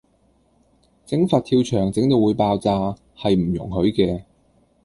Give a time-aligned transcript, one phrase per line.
[1.05, 4.23] 整佛跳牆整到會爆炸，係唔容許嘅